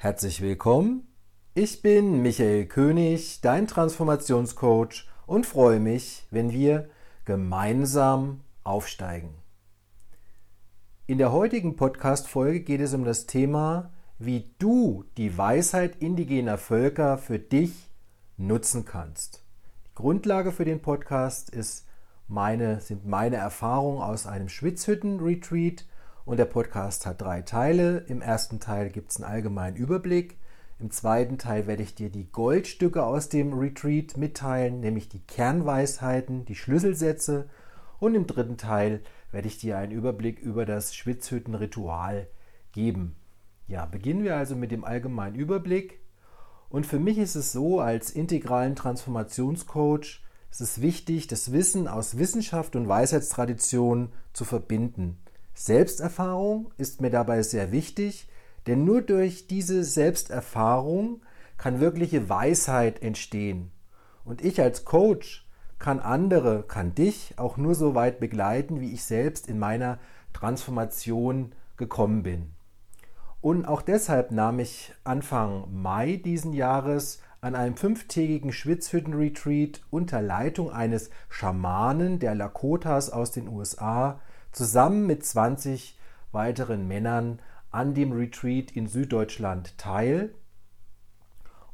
Herzlich 0.00 0.40
willkommen. 0.40 1.08
Ich 1.54 1.82
bin 1.82 2.22
Michael 2.22 2.66
König, 2.66 3.40
dein 3.40 3.66
Transformationscoach 3.66 5.08
und 5.26 5.44
freue 5.44 5.80
mich, 5.80 6.24
wenn 6.30 6.52
wir 6.52 6.88
gemeinsam 7.24 8.42
aufsteigen. 8.62 9.34
In 11.08 11.18
der 11.18 11.32
heutigen 11.32 11.74
Podcast-Folge 11.74 12.60
geht 12.60 12.80
es 12.80 12.94
um 12.94 13.04
das 13.04 13.26
Thema, 13.26 13.90
wie 14.20 14.54
du 14.60 15.04
die 15.16 15.36
Weisheit 15.36 15.96
indigener 15.96 16.58
Völker 16.58 17.18
für 17.18 17.40
dich 17.40 17.90
nutzen 18.36 18.84
kannst. 18.84 19.42
Die 19.88 19.94
Grundlage 19.96 20.52
für 20.52 20.64
den 20.64 20.80
Podcast 20.80 21.50
ist 21.50 21.88
meine, 22.28 22.80
sind 22.80 23.04
meine 23.04 23.34
Erfahrungen 23.34 24.00
aus 24.00 24.28
einem 24.28 24.48
Schwitzhütten-Retreat 24.48 25.86
und 26.28 26.36
der 26.36 26.44
Podcast 26.44 27.06
hat 27.06 27.22
drei 27.22 27.40
Teile. 27.40 28.04
Im 28.06 28.20
ersten 28.20 28.60
Teil 28.60 28.90
gibt 28.90 29.10
es 29.10 29.16
einen 29.16 29.32
allgemeinen 29.32 29.78
Überblick. 29.78 30.36
Im 30.78 30.90
zweiten 30.90 31.38
Teil 31.38 31.66
werde 31.66 31.82
ich 31.82 31.94
dir 31.94 32.10
die 32.10 32.30
Goldstücke 32.30 33.02
aus 33.02 33.30
dem 33.30 33.54
Retreat 33.54 34.18
mitteilen, 34.18 34.80
nämlich 34.80 35.08
die 35.08 35.20
Kernweisheiten, 35.20 36.44
die 36.44 36.54
Schlüsselsätze. 36.54 37.48
Und 37.98 38.14
im 38.14 38.26
dritten 38.26 38.58
Teil 38.58 39.00
werde 39.32 39.48
ich 39.48 39.56
dir 39.56 39.78
einen 39.78 39.90
Überblick 39.90 40.38
über 40.38 40.66
das 40.66 40.94
Schwitzhüttenritual 40.94 42.28
geben. 42.72 43.16
Ja, 43.66 43.86
beginnen 43.86 44.22
wir 44.22 44.36
also 44.36 44.54
mit 44.54 44.70
dem 44.70 44.84
allgemeinen 44.84 45.34
Überblick. 45.34 45.98
Und 46.68 46.84
für 46.84 46.98
mich 46.98 47.16
ist 47.16 47.36
es 47.36 47.52
so, 47.52 47.80
als 47.80 48.10
integralen 48.10 48.76
Transformationscoach, 48.76 50.22
ist 50.50 50.60
es 50.60 50.82
wichtig, 50.82 51.26
das 51.26 51.52
Wissen 51.52 51.88
aus 51.88 52.18
Wissenschaft 52.18 52.76
und 52.76 52.86
Weisheitstradition 52.86 54.12
zu 54.34 54.44
verbinden. 54.44 55.16
Selbsterfahrung 55.58 56.72
ist 56.76 57.00
mir 57.00 57.10
dabei 57.10 57.42
sehr 57.42 57.72
wichtig, 57.72 58.28
denn 58.68 58.84
nur 58.84 59.02
durch 59.02 59.48
diese 59.48 59.82
Selbsterfahrung 59.82 61.20
kann 61.56 61.80
wirkliche 61.80 62.28
Weisheit 62.28 63.02
entstehen. 63.02 63.72
Und 64.24 64.44
ich 64.44 64.60
als 64.60 64.84
Coach 64.84 65.48
kann 65.80 65.98
andere, 65.98 66.62
kann 66.62 66.94
dich 66.94 67.34
auch 67.38 67.56
nur 67.56 67.74
so 67.74 67.96
weit 67.96 68.20
begleiten, 68.20 68.80
wie 68.80 68.92
ich 68.92 69.02
selbst 69.02 69.48
in 69.48 69.58
meiner 69.58 69.98
Transformation 70.32 71.52
gekommen 71.76 72.22
bin. 72.22 72.52
Und 73.40 73.66
auch 73.66 73.82
deshalb 73.82 74.30
nahm 74.30 74.60
ich 74.60 74.94
Anfang 75.02 75.64
Mai 75.74 76.20
diesen 76.24 76.52
Jahres 76.52 77.20
an 77.40 77.56
einem 77.56 77.76
fünftägigen 77.76 78.52
Schwitzhütten-Retreat 78.52 79.80
unter 79.90 80.22
Leitung 80.22 80.70
eines 80.70 81.10
Schamanen 81.28 82.20
der 82.20 82.36
Lakotas 82.36 83.10
aus 83.10 83.32
den 83.32 83.48
USA 83.48 84.20
zusammen 84.52 85.06
mit 85.06 85.24
20 85.24 85.98
weiteren 86.32 86.86
Männern 86.88 87.40
an 87.70 87.94
dem 87.94 88.12
Retreat 88.12 88.70
in 88.72 88.86
Süddeutschland 88.86 89.76
teil. 89.78 90.34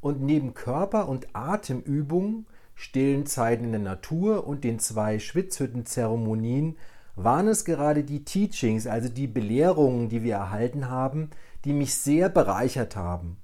Und 0.00 0.20
neben 0.20 0.54
Körper- 0.54 1.08
und 1.08 1.28
Atemübungen, 1.34 2.46
stillen 2.74 3.26
Zeiten 3.26 3.64
in 3.64 3.72
der 3.72 3.80
Natur 3.80 4.46
und 4.46 4.64
den 4.64 4.78
zwei 4.78 5.18
Schwitzhütten-Zeremonien 5.18 6.76
waren 7.16 7.48
es 7.48 7.64
gerade 7.64 8.02
die 8.02 8.24
Teachings, 8.24 8.86
also 8.86 9.08
die 9.08 9.28
Belehrungen, 9.28 10.08
die 10.08 10.22
wir 10.22 10.34
erhalten 10.34 10.90
haben, 10.90 11.30
die 11.64 11.72
mich 11.72 11.94
sehr 11.94 12.28
bereichert 12.28 12.96
haben. 12.96 13.36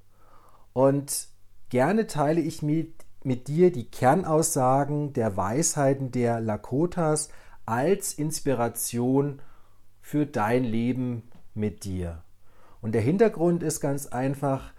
Und 0.73 1.29
gerne 1.69 2.07
teile 2.07 2.41
ich 2.41 2.63
mit, 2.63 3.05
mit 3.23 3.49
dir 3.49 3.71
die 3.71 3.89
Kernaussagen 3.89 5.13
der 5.13 5.37
Weisheiten 5.37 6.11
der 6.11 6.41
Lakotas 6.41 7.29
als 7.71 8.15
Inspiration 8.15 9.41
für 10.01 10.27
dein 10.27 10.65
Leben 10.65 11.31
mit 11.55 11.85
dir. 11.85 12.25
Und 12.81 12.97
der 12.97 13.01
Hintergrund 13.01 13.63
ist 13.63 13.81
ganz 13.81 14.09
einfach, 14.09 14.73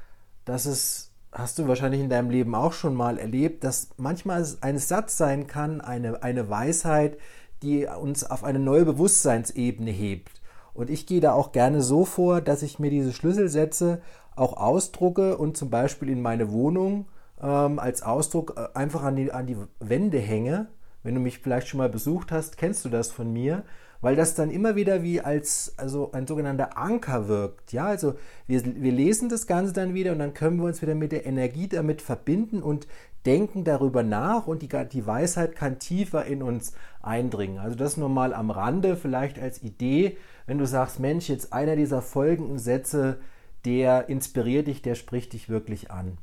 dass 0.44 0.66
es, 0.66 1.14
hast 1.32 1.58
du 1.58 1.70
wahrscheinlich 1.70 2.02
in 2.02 2.10
deinem 2.10 2.30
Leben 2.30 2.54
auch 2.54 2.74
schon 2.74 2.94
mal 2.94 3.18
erlebt, 3.18 3.64
dass 3.64 3.92
manchmal 3.96 4.46
ein 4.60 4.78
Satz 4.78 5.16
sein 5.16 5.48
kann, 5.48 5.80
eine, 5.80 6.22
eine 6.22 6.50
Weisheit, 6.50 7.18
die 7.64 7.86
uns 7.86 8.26
auf 8.26 8.44
eine 8.44 8.60
neue 8.60 8.84
Bewusstseinsebene 8.84 9.92
hebt. 9.92 10.42
Und 10.74 10.90
ich 10.90 11.08
gehe 11.08 11.22
da 11.22 11.32
auch 11.32 11.54
gerne 11.54 11.82
so 11.82 12.04
vor, 12.04 12.42
dass 12.42 12.62
ich 12.62 12.78
mir 12.78 12.90
diese 12.90 13.14
Schlüsselsätze 13.14 14.02
auch 14.36 14.58
ausdrucke 14.58 15.38
und 15.38 15.56
zum 15.56 15.70
Beispiel 15.70 16.10
in 16.10 16.22
meine 16.22 16.52
Wohnung 16.52 17.06
ähm, 17.42 17.80
als 17.80 18.02
Ausdruck 18.02 18.56
äh, 18.58 18.78
einfach 18.78 19.04
an 19.04 19.16
die, 19.16 19.32
an 19.32 19.48
die 19.48 19.58
Wände 19.80 20.20
hänge 20.20 20.68
wenn 21.04 21.16
du 21.16 21.22
mich 21.22 21.40
vielleicht 21.40 21.68
schon 21.68 21.80
mal 21.80 21.90
besucht 21.90 22.32
hast, 22.32 22.58
kennst 22.58 22.86
du 22.86 22.90
das 22.90 23.12
von 23.12 23.32
mir, 23.32 23.64
weil 24.02 24.16
das 24.16 24.34
dann 24.34 24.50
immer 24.50 24.76
wieder 24.76 25.04
wie 25.04 25.22
als 25.22 25.74
also 25.78 26.12
ein 26.12 26.28
sogenannter 26.28 26.78
Anker 26.78 27.28
wirkt. 27.28 27.72
Ja, 27.72 27.86
also 27.86 28.16
wir, 28.48 28.64
wir 28.66 28.92
lesen 28.92 29.30
das 29.30 29.48
Ganze 29.48 29.74
dann 29.74 29.94
wieder 29.94 30.12
und 30.12 30.20
dann 30.20 30.34
können 30.34 30.58
wir 30.58 30.66
uns 30.66 30.82
wieder 30.82 30.96
mit 30.96 31.12
der 31.12 31.26
Energie 31.26 31.68
damit 31.68 32.02
verbinden 32.02 32.64
und 32.64 32.88
denken 33.26 33.64
darüber 33.64 34.02
nach 34.02 34.48
und 34.48 34.64
die, 34.64 34.70
die 34.92 35.06
Weisheit 35.06 35.56
kann 35.56 35.80
tiefer 35.80 36.26
in 36.26 36.42
uns 36.42 36.74
eindringen. 37.02 37.60
Also 37.60 37.76
das 37.76 37.98
nur 37.98 38.10
mal 38.10 38.34
am 38.34 38.50
Rande, 38.50 38.98
vielleicht 38.98 39.40
als 39.40 39.62
Idee, 39.62 40.18
wenn 40.48 40.58
du 40.58 40.66
sagst, 40.66 41.00
Mensch, 41.00 41.30
jetzt 41.30 41.54
einer 41.54 41.76
dieser 41.76 42.02
folgenden 42.02 42.58
Sätze, 42.58 43.20
der 43.66 44.10
inspiriert 44.10 44.68
dich, 44.68 44.82
der 44.82 44.96
spricht 44.96 45.34
dich 45.34 45.50
wirklich 45.50 45.92
an. 45.92 46.18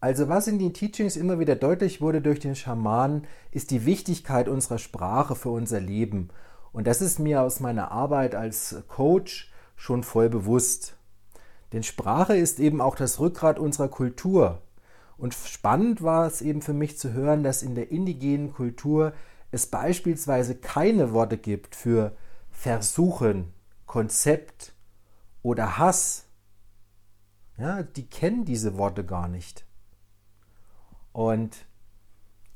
Also 0.00 0.28
was 0.28 0.46
in 0.46 0.58
den 0.58 0.74
Teachings 0.74 1.16
immer 1.16 1.38
wieder 1.38 1.56
deutlich 1.56 2.00
wurde 2.00 2.20
durch 2.20 2.38
den 2.38 2.54
Schamanen, 2.54 3.26
ist 3.50 3.70
die 3.70 3.86
Wichtigkeit 3.86 4.48
unserer 4.48 4.78
Sprache 4.78 5.34
für 5.34 5.50
unser 5.50 5.80
Leben. 5.80 6.28
Und 6.72 6.86
das 6.86 7.00
ist 7.00 7.18
mir 7.18 7.42
aus 7.42 7.60
meiner 7.60 7.90
Arbeit 7.90 8.34
als 8.34 8.76
Coach 8.88 9.50
schon 9.76 10.02
voll 10.02 10.28
bewusst. 10.28 10.96
Denn 11.72 11.82
Sprache 11.82 12.36
ist 12.36 12.60
eben 12.60 12.80
auch 12.80 12.94
das 12.94 13.18
Rückgrat 13.18 13.58
unserer 13.58 13.88
Kultur. 13.88 14.62
Und 15.18 15.34
spannend 15.34 16.02
war 16.02 16.26
es 16.26 16.42
eben 16.42 16.60
für 16.60 16.74
mich 16.74 16.98
zu 16.98 17.12
hören, 17.12 17.42
dass 17.42 17.62
in 17.62 17.74
der 17.74 17.90
indigenen 17.90 18.52
Kultur 18.52 19.14
es 19.50 19.66
beispielsweise 19.66 20.56
keine 20.56 21.12
Worte 21.12 21.38
gibt 21.38 21.74
für 21.74 22.14
Versuchen, 22.50 23.52
Konzept 23.86 24.74
oder 25.42 25.78
Hass. 25.78 26.24
Ja, 27.58 27.82
die 27.82 28.06
kennen 28.06 28.44
diese 28.44 28.76
Worte 28.76 29.04
gar 29.04 29.28
nicht. 29.28 29.65
Und 31.16 31.64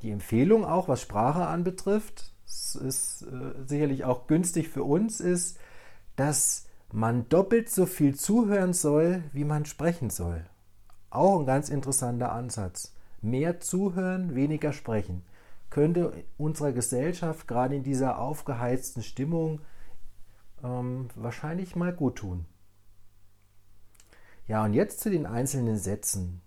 die 0.03 0.11
Empfehlung 0.11 0.67
auch, 0.67 0.87
was 0.87 1.01
Sprache 1.01 1.47
anbetrifft, 1.47 2.31
ist 2.45 3.23
äh, 3.23 3.67
sicherlich 3.67 4.05
auch 4.05 4.27
günstig 4.27 4.69
für 4.69 4.85
uns, 4.85 5.19
ist, 5.19 5.59
dass 6.15 6.67
man 6.93 7.27
doppelt 7.31 7.71
so 7.71 7.87
viel 7.87 8.15
zuhören 8.17 8.75
soll, 8.75 9.25
wie 9.33 9.45
man 9.45 9.65
sprechen 9.65 10.11
soll. 10.11 10.45
Auch 11.09 11.41
ein 11.41 11.47
ganz 11.47 11.71
interessanter 11.71 12.33
Ansatz. 12.33 12.95
Mehr 13.23 13.61
zuhören, 13.61 14.35
weniger 14.35 14.75
sprechen. 14.75 15.23
Könnte 15.71 16.13
unserer 16.37 16.73
Gesellschaft 16.73 17.49
gerade 17.49 17.77
in 17.77 17.83
dieser 17.83 18.19
aufgeheizten 18.19 19.03
Stimmung 19.03 19.63
ähm, 20.63 21.09
wahrscheinlich 21.15 21.77
mal 21.77 21.95
gut 21.95 22.17
tun. 22.17 22.45
Ja, 24.47 24.67
und 24.67 24.75
jetzt 24.75 25.01
zu 25.01 25.09
den 25.09 25.25
einzelnen 25.25 25.79
Sätzen. 25.79 26.43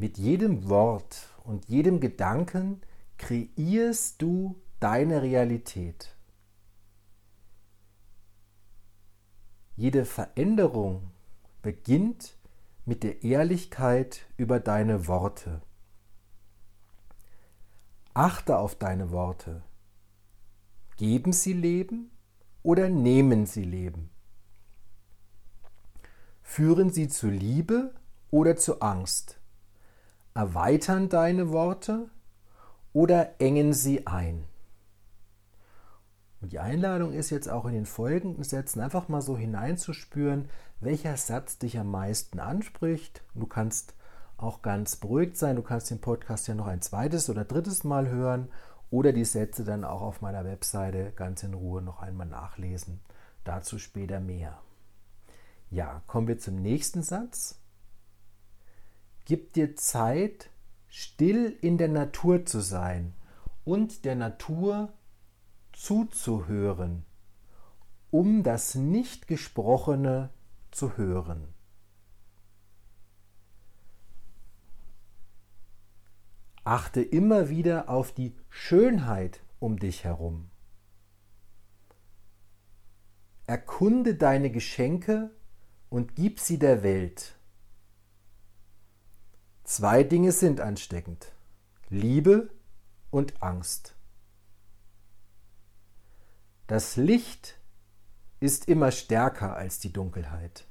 Mit 0.00 0.16
jedem 0.16 0.70
Wort 0.70 1.28
und 1.44 1.68
jedem 1.68 2.00
Gedanken 2.00 2.80
kreierst 3.18 4.22
du 4.22 4.58
deine 4.78 5.20
Realität. 5.20 6.16
Jede 9.76 10.06
Veränderung 10.06 11.10
beginnt 11.60 12.38
mit 12.86 13.02
der 13.02 13.24
Ehrlichkeit 13.24 14.24
über 14.38 14.58
deine 14.58 15.06
Worte. 15.06 15.60
Achte 18.14 18.56
auf 18.56 18.76
deine 18.76 19.10
Worte. 19.10 19.62
Geben 20.96 21.34
sie 21.34 21.52
Leben 21.52 22.10
oder 22.62 22.88
nehmen 22.88 23.44
sie 23.44 23.64
Leben? 23.64 24.08
Führen 26.40 26.88
sie 26.88 27.08
zu 27.08 27.28
Liebe 27.28 27.94
oder 28.30 28.56
zu 28.56 28.80
Angst? 28.80 29.39
Erweitern 30.34 31.08
deine 31.08 31.50
Worte 31.50 32.08
oder 32.92 33.40
engen 33.40 33.72
sie 33.72 34.06
ein? 34.06 34.44
Und 36.40 36.52
die 36.52 36.58
Einladung 36.58 37.12
ist 37.12 37.30
jetzt 37.30 37.48
auch 37.48 37.66
in 37.66 37.74
den 37.74 37.86
folgenden 37.86 38.44
Sätzen 38.44 38.80
einfach 38.80 39.08
mal 39.08 39.20
so 39.20 39.36
hineinzuspüren, 39.36 40.48
welcher 40.80 41.16
Satz 41.16 41.58
dich 41.58 41.78
am 41.78 41.90
meisten 41.90 42.40
anspricht. 42.40 43.22
Du 43.34 43.46
kannst 43.46 43.94
auch 44.38 44.62
ganz 44.62 44.96
beruhigt 44.96 45.36
sein. 45.36 45.56
Du 45.56 45.62
kannst 45.62 45.90
den 45.90 46.00
Podcast 46.00 46.48
ja 46.48 46.54
noch 46.54 46.66
ein 46.66 46.80
zweites 46.80 47.28
oder 47.28 47.44
drittes 47.44 47.84
Mal 47.84 48.08
hören 48.08 48.48
oder 48.90 49.12
die 49.12 49.24
Sätze 49.24 49.64
dann 49.64 49.84
auch 49.84 50.00
auf 50.00 50.22
meiner 50.22 50.44
Webseite 50.44 51.12
ganz 51.14 51.42
in 51.42 51.54
Ruhe 51.54 51.82
noch 51.82 52.00
einmal 52.00 52.26
nachlesen. 52.26 53.00
Dazu 53.44 53.78
später 53.78 54.20
mehr. 54.20 54.58
Ja, 55.70 56.02
kommen 56.06 56.26
wir 56.26 56.38
zum 56.38 56.56
nächsten 56.56 57.02
Satz. 57.02 57.59
Gib 59.24 59.52
dir 59.52 59.76
Zeit, 59.76 60.50
still 60.88 61.56
in 61.60 61.78
der 61.78 61.88
Natur 61.88 62.44
zu 62.44 62.60
sein 62.60 63.14
und 63.64 64.04
der 64.04 64.16
Natur 64.16 64.92
zuzuhören, 65.72 67.04
um 68.10 68.42
das 68.42 68.74
Nicht-Gesprochene 68.74 70.30
zu 70.70 70.96
hören. 70.96 71.54
Achte 76.64 77.00
immer 77.00 77.48
wieder 77.48 77.88
auf 77.88 78.12
die 78.12 78.36
Schönheit 78.48 79.42
um 79.58 79.78
dich 79.78 80.04
herum. 80.04 80.50
Erkunde 83.46 84.14
deine 84.14 84.50
Geschenke 84.50 85.30
und 85.88 86.14
gib 86.14 86.38
sie 86.38 86.58
der 86.58 86.82
Welt. 86.82 87.39
Zwei 89.72 90.02
Dinge 90.02 90.32
sind 90.32 90.60
ansteckend. 90.60 91.30
Liebe 91.90 92.50
und 93.12 93.40
Angst. 93.40 93.94
Das 96.66 96.96
Licht 96.96 97.56
ist 98.40 98.66
immer 98.66 98.90
stärker 98.90 99.54
als 99.54 99.78
die 99.78 99.92
Dunkelheit. 99.92 100.64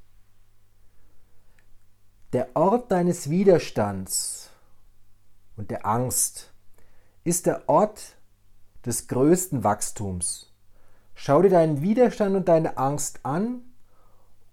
Der 2.33 2.57
Ort 2.57 2.91
deines 2.91 3.29
Widerstands 3.29 4.49
und 5.55 5.71
der 5.71 5.85
Angst 5.85 6.51
ist 7.23 7.45
der 7.45 7.69
Ort 7.69 8.17
des 8.85 9.07
größten 9.07 9.63
Wachstums. 9.63 10.51
Schau 11.15 11.41
dir 11.41 11.51
deinen 11.51 11.81
Widerstand 11.81 12.35
und 12.35 12.49
deine 12.49 12.77
Angst 12.77 13.21
an 13.23 13.61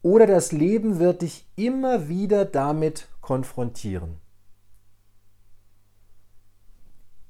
oder 0.02 0.28
das 0.28 0.52
Leben 0.52 1.00
wird 1.00 1.22
dich 1.22 1.48
immer 1.56 2.06
wieder 2.06 2.44
damit 2.44 3.08
konfrontieren. 3.20 4.20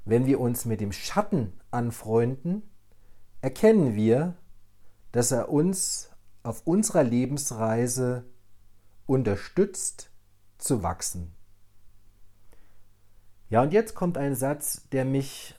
Wenn 0.06 0.24
wir 0.24 0.38
uns 0.38 0.64
mit 0.64 0.80
dem 0.80 0.92
Schatten 0.92 1.52
anfreunden, 1.72 2.62
erkennen 3.40 3.96
wir, 3.96 4.34
dass 5.10 5.32
er 5.32 5.48
uns 5.48 6.10
auf 6.44 6.64
unserer 6.64 7.02
Lebensreise 7.02 8.24
unterstützt 9.06 10.10
zu 10.58 10.84
wachsen. 10.84 11.34
Ja, 13.50 13.62
und 13.62 13.72
jetzt 13.72 13.96
kommt 13.96 14.16
ein 14.16 14.36
Satz, 14.36 14.88
der 14.90 15.04
mich 15.04 15.56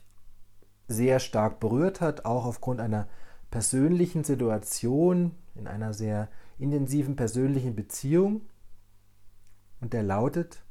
sehr 0.88 1.20
stark 1.20 1.60
berührt 1.60 2.00
hat, 2.00 2.24
auch 2.24 2.46
aufgrund 2.46 2.80
einer 2.80 3.06
persönlichen 3.50 4.24
Situation, 4.24 5.34
in 5.56 5.66
einer 5.66 5.92
sehr 5.92 6.30
intensiven 6.58 7.16
persönlichen 7.16 7.76
Beziehung. 7.76 8.48
Und 9.82 9.92
der 9.92 10.02
lautet, 10.02 10.62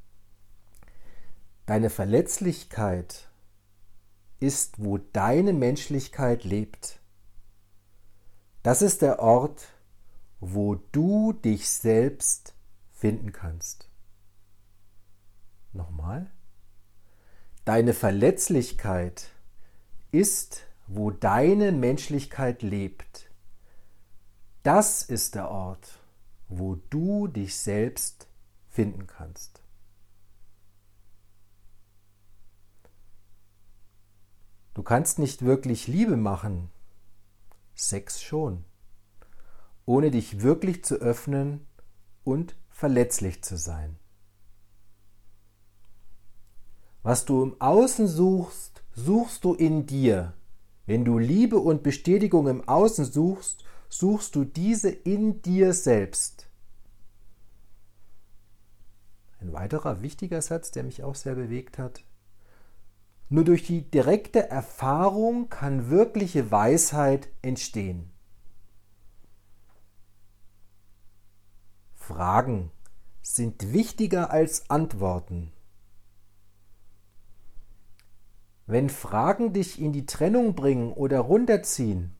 deine 1.68 1.92
Verletzlichkeit 1.92 3.30
ist, 4.40 4.84
wo 4.84 4.98
deine 4.98 5.54
Menschlichkeit 5.54 6.44
lebt. 6.44 7.00
Das 8.64 8.82
ist 8.82 9.02
der 9.02 9.20
Ort, 9.20 9.68
wo 10.40 10.76
du 10.76 11.34
dich 11.34 11.70
selbst 11.70 12.54
finden 12.92 13.32
kannst. 13.32 13.90
Nochmal. 15.74 16.30
Deine 17.66 17.94
Verletzlichkeit 17.94 19.30
ist, 20.12 20.64
wo 20.88 21.12
deine 21.12 21.72
Menschlichkeit 21.72 22.62
lebt. 22.62 23.30
Das 24.64 25.04
ist 25.04 25.36
der 25.36 25.50
Ort, 25.50 26.00
wo 26.50 26.76
du 26.76 27.28
dich 27.28 27.56
selbst 27.56 28.28
finden 28.70 29.08
kannst. 29.08 29.62
Du 34.78 34.84
kannst 34.84 35.18
nicht 35.18 35.44
wirklich 35.44 35.88
Liebe 35.88 36.18
machen, 36.18 36.70
Sex 37.74 38.22
schon, 38.22 38.64
ohne 39.88 40.12
dich 40.12 40.44
wirklich 40.44 40.86
zu 40.86 40.98
öffnen 40.98 41.66
und 42.24 42.56
verletzlich 42.70 43.44
zu 43.44 43.58
sein. 43.58 43.98
Was 47.02 47.26
du 47.26 47.42
im 47.42 47.60
Außen 47.60 48.08
suchst, 48.08 48.84
suchst 48.94 49.44
du 49.46 49.56
in 49.56 49.88
dir. 49.88 50.34
Wenn 50.86 51.06
du 51.06 51.18
Liebe 51.18 51.58
und 51.58 51.82
Bestätigung 51.82 52.48
im 52.48 52.70
Außen 52.70 53.06
suchst, 53.06 53.66
suchst 53.90 54.36
du 54.36 54.44
diese 54.44 54.90
in 54.90 55.42
dir 55.42 55.74
selbst. 55.74 56.52
Ein 59.40 59.54
weiterer 59.54 60.04
wichtiger 60.04 60.44
Satz, 60.44 60.70
der 60.70 60.84
mich 60.84 61.02
auch 61.02 61.16
sehr 61.16 61.34
bewegt 61.34 61.80
hat. 61.80 62.04
Nur 63.30 63.44
durch 63.44 63.64
die 63.64 63.82
direkte 63.82 64.50
Erfahrung 64.50 65.50
kann 65.50 65.90
wirkliche 65.90 66.50
Weisheit 66.50 67.28
entstehen. 67.42 68.12
Fragen 71.94 72.72
sind 73.22 73.74
wichtiger 73.74 74.32
als 74.32 74.70
Antworten. 74.70 75.52
Wenn 78.66 78.90
Fragen 78.90 79.52
dich 79.52 79.80
in 79.82 79.92
die 79.92 80.06
Trennung 80.06 80.56
bringen 80.56 80.94
oder 80.94 81.20
runterziehen, 81.20 82.16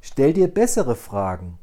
stell 0.00 0.34
dir 0.34 0.48
bessere 0.48 0.96
Fragen. 0.96 1.58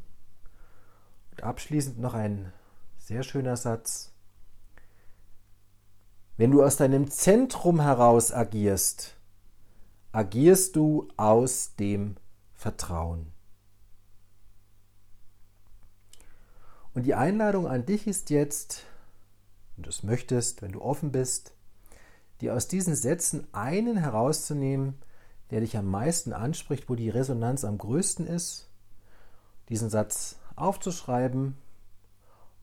Und 1.31 1.43
abschließend 1.43 1.99
noch 1.99 2.15
ein 2.15 2.51
sehr 2.97 3.21
schöner 3.21 3.55
Satz. 3.55 4.11
Wenn 6.39 6.51
du 6.51 6.63
aus 6.63 6.77
deinem 6.77 7.11
Zentrum 7.11 7.81
heraus 7.81 8.31
agierst, 8.31 9.17
agierst 10.13 10.73
du 10.77 11.09
aus 11.17 11.75
dem 11.77 12.15
Vertrauen. 12.53 13.33
Und 16.93 17.03
die 17.03 17.13
Einladung 17.13 17.67
an 17.67 17.85
dich 17.85 18.07
ist 18.07 18.29
jetzt, 18.29 18.85
wenn 19.75 19.83
du 19.83 19.89
es 19.89 20.03
möchtest, 20.03 20.61
wenn 20.61 20.71
du 20.71 20.81
offen 20.81 21.11
bist, 21.11 21.51
dir 22.39 22.55
aus 22.55 22.69
diesen 22.69 22.95
Sätzen 22.95 23.45
einen 23.53 23.97
herauszunehmen, 23.97 24.93
der 25.51 25.59
dich 25.59 25.75
am 25.75 25.87
meisten 25.87 26.31
anspricht, 26.31 26.89
wo 26.89 26.95
die 26.95 27.09
Resonanz 27.09 27.65
am 27.65 27.77
größten 27.77 28.25
ist, 28.25 28.69
diesen 29.67 29.89
Satz 29.89 30.37
aufzuschreiben 30.55 31.57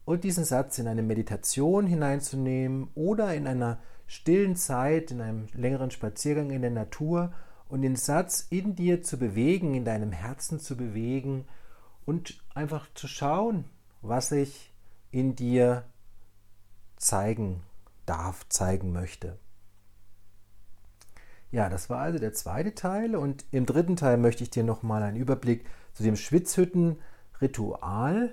und 0.07 0.25
diesen 0.25 0.45
Satz 0.45 0.79
in 0.79 0.89
eine 0.89 1.03
Meditation 1.03 1.87
hineinzunehmen 1.87 2.89
oder 2.95 3.35
in 3.35 3.47
einer 3.47 3.79
stillen 4.07 4.57
Zeit, 4.57 5.11
in 5.11 5.21
einem 5.21 5.49
längeren 5.53 5.91
Spaziergang 5.91 6.49
in 6.51 6.63
der 6.63 6.71
Natur 6.71 7.35
und 7.69 7.83
den 7.83 7.97
Satz 7.97 8.47
in 8.49 8.75
dir 8.77 9.03
zu 9.03 9.19
bewegen, 9.19 9.75
in 9.75 9.85
deinem 9.85 10.13
Herzen 10.13 10.61
zu 10.61 10.77
bewegen 10.77 11.45
und 12.05 12.41
einfach 12.55 12.87
zu 12.95 13.09
schauen, 13.09 13.65
was 14.01 14.29
sich 14.29 14.73
in 15.11 15.35
dir 15.35 15.83
zeigen 16.97 17.65
darf, 18.07 18.49
zeigen 18.49 18.93
möchte. 18.93 19.41
Ja, 21.51 21.69
das 21.69 21.91
war 21.91 21.99
also 21.99 22.21
der 22.21 22.33
zweite 22.33 22.75
Teil 22.75 23.17
und 23.17 23.45
im 23.51 23.67
dritten 23.67 23.97
Teil 23.97 24.19
möchte 24.19 24.45
ich 24.45 24.51
dir 24.51 24.63
nochmal 24.63 25.03
einen 25.03 25.17
Überblick 25.17 25.67
zu 25.95 26.05
dem 26.05 26.15
Schwitzhütten-Ritual 26.15 28.33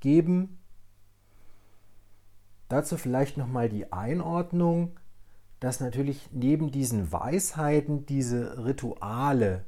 geben, 0.00 0.58
Dazu 2.68 2.96
vielleicht 2.96 3.36
nochmal 3.36 3.68
die 3.68 3.92
Einordnung, 3.92 4.98
dass 5.60 5.80
natürlich 5.80 6.28
neben 6.32 6.70
diesen 6.70 7.12
Weisheiten 7.12 8.06
diese 8.06 8.64
Rituale 8.64 9.64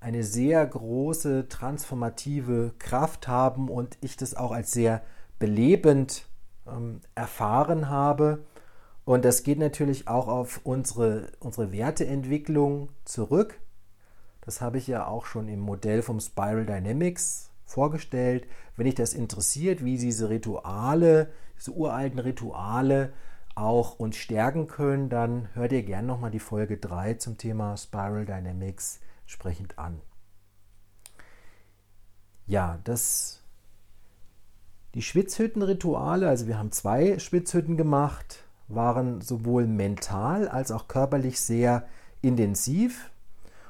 eine 0.00 0.22
sehr 0.22 0.66
große 0.66 1.48
transformative 1.48 2.74
Kraft 2.78 3.26
haben 3.26 3.70
und 3.70 3.96
ich 4.02 4.16
das 4.16 4.34
auch 4.34 4.52
als 4.52 4.72
sehr 4.72 5.02
belebend 5.38 6.26
ähm, 6.66 7.00
erfahren 7.14 7.88
habe. 7.88 8.44
Und 9.06 9.24
das 9.24 9.42
geht 9.42 9.58
natürlich 9.58 10.08
auch 10.08 10.28
auf 10.28 10.60
unsere, 10.64 11.32
unsere 11.40 11.72
Werteentwicklung 11.72 12.90
zurück. 13.04 13.60
Das 14.42 14.60
habe 14.60 14.76
ich 14.78 14.86
ja 14.86 15.06
auch 15.06 15.24
schon 15.24 15.48
im 15.48 15.60
Modell 15.60 16.02
vom 16.02 16.20
Spiral 16.20 16.66
Dynamics 16.66 17.50
vorgestellt. 17.64 18.46
Wenn 18.76 18.84
dich 18.84 18.94
das 18.94 19.14
interessiert, 19.14 19.84
wie 19.84 19.96
diese 19.96 20.28
Rituale, 20.28 21.30
diese 21.56 21.72
uralten 21.72 22.18
Rituale 22.18 23.12
auch 23.54 23.98
uns 23.98 24.16
stärken 24.16 24.66
können, 24.66 25.08
dann 25.08 25.48
hör 25.54 25.68
dir 25.68 25.82
gerne 25.82 26.08
nochmal 26.08 26.30
die 26.30 26.40
Folge 26.40 26.76
3 26.76 27.14
zum 27.14 27.38
Thema 27.38 27.76
Spiral 27.76 28.26
Dynamics 28.26 29.00
entsprechend 29.22 29.78
an. 29.78 30.00
Ja, 32.46 32.78
das 32.84 33.40
die 34.94 35.02
Schwitzhüttenrituale, 35.02 36.28
also 36.28 36.46
wir 36.46 36.56
haben 36.56 36.70
zwei 36.70 37.18
Schwitzhütten 37.18 37.76
gemacht, 37.76 38.44
waren 38.68 39.20
sowohl 39.20 39.66
mental 39.66 40.48
als 40.48 40.70
auch 40.70 40.86
körperlich 40.86 41.40
sehr 41.40 41.86
intensiv. 42.22 43.10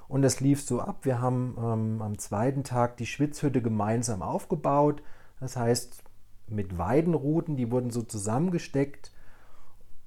Und 0.06 0.20
das 0.20 0.40
lief 0.40 0.62
so 0.62 0.80
ab. 0.80 0.98
Wir 1.02 1.22
haben 1.22 1.56
ähm, 1.58 2.02
am 2.02 2.18
zweiten 2.18 2.62
Tag 2.62 2.98
die 2.98 3.06
Schwitzhütte 3.06 3.62
gemeinsam 3.62 4.20
aufgebaut. 4.20 5.02
Das 5.40 5.56
heißt, 5.56 6.03
mit 6.46 6.78
Weidenruten, 6.78 7.56
die 7.56 7.70
wurden 7.70 7.90
so 7.90 8.02
zusammengesteckt 8.02 9.12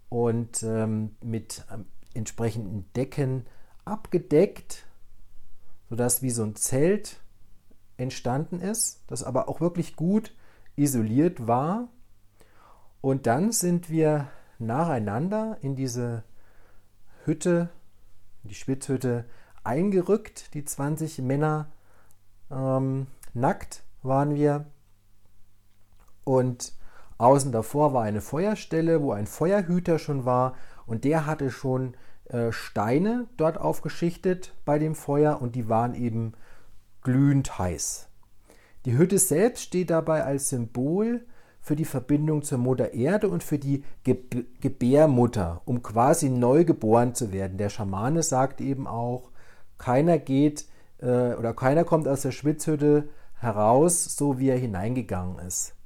und 0.09 0.63
ähm, 0.63 1.15
mit 1.21 1.65
ähm, 1.71 1.85
entsprechenden 2.13 2.91
Decken 2.93 3.45
abgedeckt, 3.85 4.85
sodass 5.89 6.21
wie 6.21 6.29
so 6.29 6.43
ein 6.43 6.55
Zelt 6.55 7.19
entstanden 7.97 8.59
ist, 8.59 9.03
das 9.07 9.23
aber 9.23 9.49
auch 9.49 9.61
wirklich 9.61 9.95
gut 9.95 10.33
isoliert 10.75 11.47
war. 11.47 11.89
Und 13.01 13.27
dann 13.27 13.51
sind 13.51 13.89
wir 13.89 14.27
nacheinander 14.59 15.57
in 15.61 15.75
diese 15.75 16.23
Hütte, 17.25 17.69
die 18.43 18.55
Spitzhütte, 18.55 19.25
eingerückt, 19.63 20.53
die 20.53 20.63
20 20.63 21.19
Männer. 21.19 21.67
Ähm, 22.49 23.07
nackt 23.33 23.83
waren 24.01 24.35
wir. 24.35 24.65
Und 26.27 26.73
außen 27.19 27.53
davor 27.53 27.93
war 27.93 28.03
eine 28.03 28.19
Feuerstelle, 28.19 29.01
wo 29.01 29.13
ein 29.13 29.27
Feuerhüter 29.27 29.97
schon 29.97 30.25
war. 30.25 30.55
Und 30.85 31.05
der 31.05 31.25
hatte 31.25 31.51
schon 31.51 31.93
äh, 32.25 32.51
Steine 32.51 33.27
dort 33.37 33.57
aufgeschichtet 33.57 34.53
bei 34.65 34.77
dem 34.77 34.93
Feuer 34.93 35.41
und 35.41 35.55
die 35.55 35.69
waren 35.69 35.95
eben 35.95 36.33
glühend 37.01 37.57
heiß. 37.57 38.09
Die 38.83 38.97
Hütte 38.97 39.17
selbst 39.19 39.63
steht 39.63 39.89
dabei 39.89 40.25
als 40.25 40.49
Symbol 40.49 41.25
für 41.61 41.77
die 41.77 41.85
Verbindung 41.85 42.43
zur 42.43 42.57
Mutter 42.57 42.93
Erde 42.93 43.29
und 43.29 43.41
für 43.41 43.57
die 43.57 43.85
Gebärmutter, 44.03 45.61
um 45.63 45.81
quasi 45.81 46.29
neu 46.29 46.65
geboren 46.65 47.15
zu 47.15 47.31
werden. 47.31 47.57
Der 47.57 47.69
Schamane 47.69 48.21
sagt 48.21 48.59
eben 48.59 48.85
auch, 48.85 49.31
keiner 49.77 50.17
geht 50.17 50.65
äh, 50.99 51.35
oder 51.35 51.53
keiner 51.53 51.85
kommt 51.85 52.09
aus 52.09 52.23
der 52.23 52.31
Schwitzhütte 52.31 53.07
heraus, 53.39 54.03
so 54.03 54.39
wie 54.39 54.49
er 54.49 54.57
hineingegangen 54.57 55.39
ist. 55.39 55.76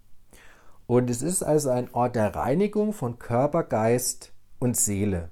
Und 0.91 1.10
es 1.10 1.21
ist 1.21 1.41
also 1.41 1.69
ein 1.69 1.88
Ort 1.93 2.17
der 2.17 2.36
Reinigung 2.36 2.91
von 2.91 3.17
Körper, 3.17 3.63
Geist 3.63 4.33
und 4.60 4.75
Seele. 4.75 5.29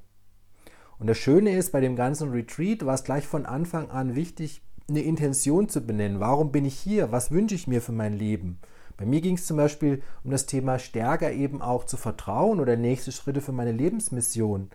Und 1.00 1.08
das 1.08 1.18
Schöne 1.18 1.54
ist, 1.54 1.74
bei 1.74 1.82
dem 1.82 1.98
ganzen 1.98 2.32
Retreat 2.32 2.86
war 2.86 2.94
es 2.94 3.04
gleich 3.04 3.28
von 3.28 3.46
Anfang 3.46 3.92
an 3.92 4.16
wichtig, 4.16 4.62
eine 4.88 5.02
Intention 5.02 5.68
zu 5.68 5.82
benennen. 5.82 6.22
Warum 6.22 6.54
bin 6.54 6.64
ich 6.64 6.80
hier? 6.80 7.12
Was 7.12 7.32
wünsche 7.32 7.56
ich 7.56 7.68
mir 7.68 7.82
für 7.82 7.92
mein 7.92 8.14
Leben? 8.14 8.60
Bei 8.96 9.06
mir 9.06 9.20
ging 9.20 9.36
es 9.36 9.48
zum 9.48 9.58
Beispiel 9.58 10.02
um 10.24 10.32
das 10.32 10.46
Thema 10.46 10.80
stärker 10.80 11.34
eben 11.34 11.62
auch 11.62 11.84
zu 11.84 11.98
vertrauen 11.98 12.62
oder 12.62 12.78
nächste 12.78 13.12
Schritte 13.12 13.42
für 13.42 13.52
meine 13.52 13.74
Lebensmission 13.74 14.70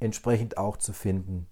entsprechend 0.00 0.58
auch 0.58 0.76
zu 0.76 0.92
finden. 0.92 1.46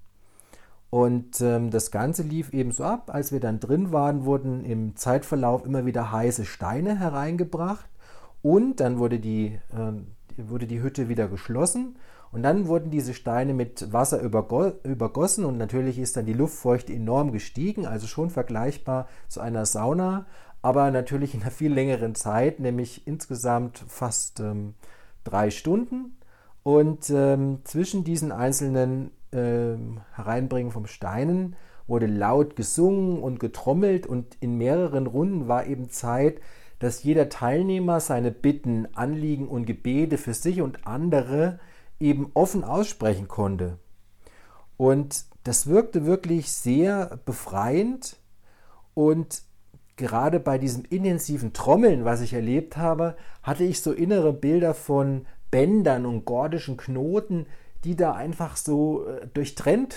Und 0.90 1.40
ähm, 1.42 1.70
das 1.70 1.92
Ganze 1.92 2.24
lief 2.24 2.52
eben 2.52 2.72
so 2.72 2.82
ab, 2.82 3.14
als 3.14 3.30
wir 3.30 3.38
dann 3.38 3.60
drin 3.60 3.92
waren, 3.92 4.24
wurden 4.24 4.64
im 4.64 4.96
Zeitverlauf 4.96 5.64
immer 5.64 5.86
wieder 5.86 6.10
heiße 6.10 6.44
Steine 6.44 6.98
hereingebracht 6.98 7.88
und 8.44 8.80
dann 8.80 8.98
wurde 8.98 9.20
die, 9.20 9.58
äh, 9.72 9.92
wurde 10.36 10.66
die 10.66 10.82
Hütte 10.82 11.08
wieder 11.08 11.28
geschlossen. 11.28 11.96
Und 12.30 12.42
dann 12.42 12.66
wurden 12.66 12.90
diese 12.90 13.14
Steine 13.14 13.54
mit 13.54 13.90
Wasser 13.90 14.20
übergo 14.20 14.72
übergossen. 14.82 15.46
Und 15.46 15.56
natürlich 15.56 15.98
ist 15.98 16.18
dann 16.18 16.26
die 16.26 16.34
Luftfeuchte 16.34 16.92
enorm 16.92 17.32
gestiegen, 17.32 17.86
also 17.86 18.06
schon 18.06 18.28
vergleichbar 18.28 19.08
zu 19.28 19.40
einer 19.40 19.64
Sauna, 19.64 20.26
aber 20.60 20.90
natürlich 20.90 21.32
in 21.32 21.40
einer 21.40 21.50
viel 21.50 21.72
längeren 21.72 22.14
Zeit, 22.14 22.60
nämlich 22.60 23.06
insgesamt 23.06 23.82
fast 23.88 24.40
ähm, 24.40 24.74
drei 25.24 25.48
Stunden. 25.48 26.18
Und 26.62 27.08
ähm, 27.08 27.60
zwischen 27.64 28.04
diesen 28.04 28.30
einzelnen 28.30 29.10
äh, 29.30 29.76
Hereinbringen 30.12 30.70
von 30.70 30.86
Steinen 30.86 31.56
wurde 31.86 32.06
laut 32.06 32.56
gesungen 32.56 33.22
und 33.22 33.40
getrommelt. 33.40 34.06
Und 34.06 34.36
in 34.40 34.58
mehreren 34.58 35.06
Runden 35.06 35.48
war 35.48 35.66
eben 35.66 35.88
Zeit, 35.88 36.42
dass 36.78 37.02
jeder 37.02 37.28
Teilnehmer 37.28 38.00
seine 38.00 38.30
Bitten, 38.30 38.88
Anliegen 38.94 39.48
und 39.48 39.66
Gebete 39.66 40.18
für 40.18 40.34
sich 40.34 40.60
und 40.60 40.86
andere 40.86 41.58
eben 42.00 42.30
offen 42.34 42.64
aussprechen 42.64 43.28
konnte. 43.28 43.78
Und 44.76 45.24
das 45.44 45.66
wirkte 45.66 46.04
wirklich 46.04 46.52
sehr 46.52 47.18
befreiend 47.24 48.16
und 48.94 49.42
gerade 49.96 50.40
bei 50.40 50.58
diesem 50.58 50.84
intensiven 50.84 51.52
Trommeln, 51.52 52.04
was 52.04 52.20
ich 52.20 52.32
erlebt 52.32 52.76
habe, 52.76 53.16
hatte 53.42 53.64
ich 53.64 53.80
so 53.80 53.92
innere 53.92 54.32
Bilder 54.32 54.74
von 54.74 55.26
Bändern 55.50 56.06
und 56.06 56.24
gordischen 56.24 56.76
Knoten, 56.76 57.46
die 57.84 57.94
da 57.94 58.12
einfach 58.12 58.56
so 58.56 59.06
äh, 59.06 59.26
durchtrennt, 59.32 59.96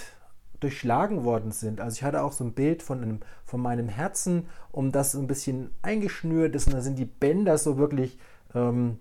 durchschlagen 0.60 1.24
worden 1.24 1.52
sind. 1.52 1.82
Also 1.82 1.96
ich 1.96 2.04
hatte 2.04 2.24
auch 2.24 2.32
so 2.32 2.44
ein 2.44 2.54
Bild 2.54 2.84
von, 2.84 3.02
einem, 3.02 3.20
von 3.46 3.62
meinem 3.62 3.90
Herzen, 3.90 4.48
um 4.72 4.92
das 4.92 5.12
so 5.12 5.20
ein 5.20 5.28
bisschen 5.28 5.72
eingeschnürt 5.82 6.56
ist 6.56 6.68
und 6.68 6.74
da 6.74 6.82
sind 6.82 6.98
die 6.98 7.06
Bänder 7.06 7.58
so 7.58 7.78
wirklich 7.78 8.18
ähm, 8.56 9.00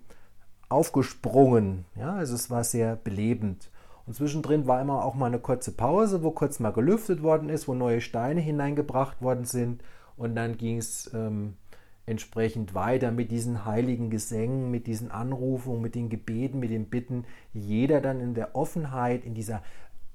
aufgesprungen. 0.69 1.85
Ja, 1.95 2.13
also 2.13 2.35
es 2.35 2.49
war 2.49 2.63
sehr 2.63 2.95
belebend. 2.95 3.69
Und 4.05 4.13
zwischendrin 4.13 4.67
war 4.67 4.81
immer 4.81 5.03
auch 5.03 5.15
mal 5.15 5.25
eine 5.25 5.39
kurze 5.39 5.71
Pause, 5.71 6.23
wo 6.23 6.31
kurz 6.31 6.59
mal 6.59 6.71
gelüftet 6.71 7.23
worden 7.23 7.49
ist, 7.49 7.67
wo 7.67 7.73
neue 7.73 7.99
Steine 7.99 8.39
hineingebracht 8.39 9.21
worden 9.21 9.43
sind. 9.43 9.83
Und 10.15 10.35
dann 10.35 10.57
ging 10.57 10.77
es 10.77 11.11
ähm, 11.13 11.55
entsprechend 12.05 12.73
weiter 12.73 13.11
mit 13.11 13.31
diesen 13.31 13.65
heiligen 13.65 14.09
Gesängen, 14.09 14.71
mit 14.71 14.87
diesen 14.87 15.11
Anrufungen, 15.11 15.81
mit 15.81 15.93
den 15.93 16.09
Gebeten, 16.09 16.59
mit 16.59 16.71
den 16.71 16.85
Bitten, 16.85 17.25
jeder 17.53 17.99
dann 17.99 18.21
in 18.21 18.33
der 18.33 18.55
Offenheit, 18.55 19.25
in 19.25 19.33
dieser, 19.33 19.61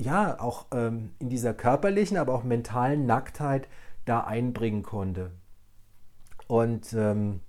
ja, 0.03 0.39
auch 0.41 0.67
ähm, 0.73 1.13
in 1.19 1.29
dieser 1.29 1.55
körperlichen, 1.55 2.17
aber 2.17 2.35
auch 2.35 2.45
mentalen 2.45 3.07
Nacktheit 3.07 3.69
da 4.05 4.21
einbringen 4.21 4.83
konnte. 4.83 5.31
Und 6.49 6.93
ähm, 6.93 7.41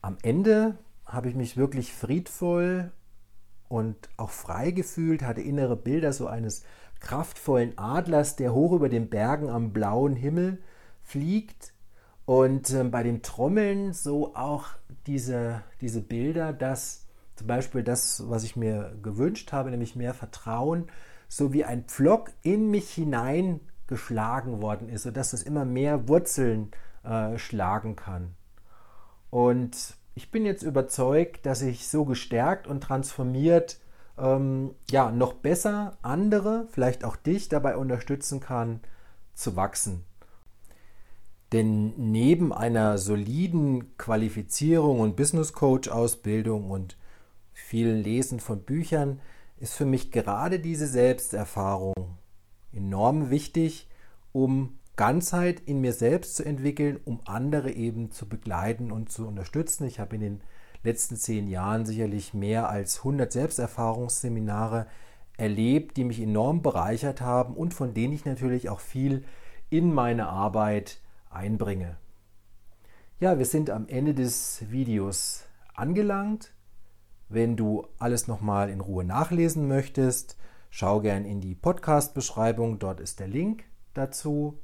am 0.00 0.16
Ende 0.22 0.78
habe 1.04 1.28
ich 1.28 1.34
mich 1.34 1.56
wirklich 1.56 1.92
friedvoll 1.92 2.92
und 3.68 4.08
auch 4.16 4.30
frei 4.30 4.70
gefühlt, 4.70 5.22
hatte 5.22 5.40
innere 5.40 5.76
Bilder 5.76 6.12
so 6.12 6.26
eines 6.26 6.64
kraftvollen 7.00 7.76
Adlers, 7.78 8.36
der 8.36 8.54
hoch 8.54 8.72
über 8.72 8.88
den 8.88 9.10
Bergen 9.10 9.48
am 9.48 9.72
blauen 9.72 10.14
Himmel 10.14 10.62
fliegt 11.02 11.72
und 12.24 12.70
äh, 12.70 12.84
bei 12.84 13.02
dem 13.02 13.22
Trommeln 13.22 13.92
so 13.92 14.34
auch 14.36 14.68
diese, 15.06 15.62
diese 15.80 16.00
Bilder, 16.00 16.52
dass 16.52 17.06
zum 17.34 17.46
Beispiel 17.46 17.82
das, 17.82 18.28
was 18.28 18.44
ich 18.44 18.54
mir 18.54 18.96
gewünscht 19.02 19.52
habe, 19.52 19.70
nämlich 19.70 19.96
mehr 19.96 20.14
Vertrauen, 20.14 20.88
so 21.30 21.52
wie 21.52 21.64
ein 21.64 21.84
Pflock 21.84 22.32
in 22.42 22.70
mich 22.70 22.90
hineingeschlagen 22.90 24.60
worden 24.60 24.88
ist, 24.88 25.04
sodass 25.04 25.32
es 25.32 25.44
immer 25.44 25.64
mehr 25.64 26.08
Wurzeln 26.08 26.72
äh, 27.04 27.38
schlagen 27.38 27.94
kann. 27.94 28.34
Und 29.30 29.94
ich 30.16 30.32
bin 30.32 30.44
jetzt 30.44 30.64
überzeugt, 30.64 31.46
dass 31.46 31.62
ich 31.62 31.86
so 31.86 32.04
gestärkt 32.04 32.66
und 32.66 32.82
transformiert 32.82 33.78
ähm, 34.18 34.74
ja 34.90 35.12
noch 35.12 35.34
besser 35.34 35.96
andere, 36.02 36.66
vielleicht 36.72 37.04
auch 37.04 37.14
dich 37.14 37.48
dabei 37.48 37.76
unterstützen 37.76 38.40
kann, 38.40 38.80
zu 39.32 39.54
wachsen. 39.54 40.04
Denn 41.52 41.94
neben 41.96 42.52
einer 42.52 42.98
soliden 42.98 43.96
Qualifizierung 43.98 44.98
und 44.98 45.14
Business 45.14 45.52
Coach 45.52 45.88
Ausbildung 45.88 46.72
und 46.72 46.96
vielen 47.52 48.02
Lesen 48.02 48.40
von 48.40 48.62
Büchern 48.62 49.20
ist 49.60 49.74
für 49.74 49.86
mich 49.86 50.10
gerade 50.10 50.58
diese 50.58 50.86
Selbsterfahrung 50.86 51.94
enorm 52.72 53.30
wichtig, 53.30 53.88
um 54.32 54.78
Ganzheit 54.96 55.60
in 55.60 55.80
mir 55.80 55.92
selbst 55.92 56.36
zu 56.36 56.44
entwickeln, 56.44 56.98
um 57.04 57.20
andere 57.26 57.70
eben 57.70 58.10
zu 58.10 58.28
begleiten 58.28 58.90
und 58.90 59.10
zu 59.10 59.26
unterstützen. 59.26 59.86
Ich 59.86 60.00
habe 60.00 60.16
in 60.16 60.22
den 60.22 60.40
letzten 60.82 61.16
zehn 61.16 61.48
Jahren 61.48 61.86
sicherlich 61.86 62.34
mehr 62.34 62.68
als 62.68 62.98
100 62.98 63.32
Selbsterfahrungsseminare 63.32 64.86
erlebt, 65.36 65.96
die 65.96 66.04
mich 66.04 66.20
enorm 66.20 66.62
bereichert 66.62 67.20
haben 67.20 67.54
und 67.54 67.74
von 67.74 67.94
denen 67.94 68.12
ich 68.12 68.24
natürlich 68.24 68.68
auch 68.68 68.80
viel 68.80 69.24
in 69.68 69.92
meine 69.92 70.28
Arbeit 70.28 71.00
einbringe. 71.30 71.96
Ja, 73.20 73.38
wir 73.38 73.46
sind 73.46 73.70
am 73.70 73.88
Ende 73.88 74.14
des 74.14 74.64
Videos 74.70 75.44
angelangt. 75.74 76.52
Wenn 77.32 77.56
du 77.56 77.86
alles 78.00 78.26
nochmal 78.26 78.68
in 78.70 78.80
Ruhe 78.80 79.04
nachlesen 79.04 79.68
möchtest, 79.68 80.36
schau 80.68 81.00
gern 81.00 81.24
in 81.24 81.40
die 81.40 81.54
Podcast-Beschreibung, 81.54 82.80
dort 82.80 82.98
ist 82.98 83.20
der 83.20 83.28
Link 83.28 83.62
dazu. 83.94 84.58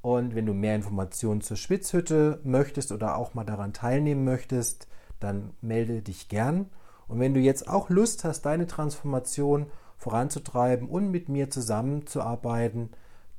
Und 0.00 0.36
wenn 0.36 0.46
du 0.46 0.54
mehr 0.54 0.76
Informationen 0.76 1.40
zur 1.40 1.56
Schwitzhütte 1.56 2.38
möchtest 2.44 2.92
oder 2.92 3.16
auch 3.16 3.34
mal 3.34 3.42
daran 3.42 3.72
teilnehmen 3.72 4.22
möchtest, 4.22 4.86
dann 5.18 5.54
melde 5.60 6.02
dich 6.02 6.28
gern. 6.28 6.70
Und 7.08 7.18
wenn 7.18 7.34
du 7.34 7.40
jetzt 7.40 7.68
auch 7.68 7.90
Lust 7.90 8.22
hast, 8.22 8.42
deine 8.42 8.68
Transformation 8.68 9.66
voranzutreiben 9.96 10.88
und 10.88 11.10
mit 11.10 11.28
mir 11.28 11.50
zusammenzuarbeiten, 11.50 12.90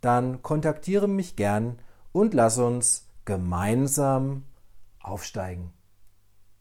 dann 0.02 0.42
kontaktiere 0.42 1.08
mich 1.08 1.38
gern 1.38 1.80
und 2.12 2.34
lass 2.34 2.58
uns 2.58 3.08
gemeinsam 3.24 4.44
aufsteigen. 5.00 5.72